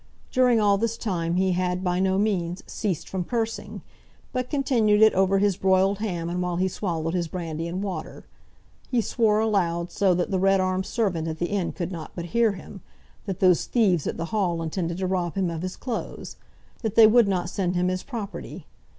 [0.31, 3.83] During all this time he had, by no means, ceased from cursing,
[4.33, 8.25] but continued it over his broiled ham and while he swallowed his brandy and water.
[8.89, 12.25] He swore aloud, so that the red armed servant at the inn could not but
[12.33, 12.81] hear him,
[13.27, 16.35] that those thieves at the Hall intended to rob him of his clothes;
[16.81, 18.65] that they would not send him his property.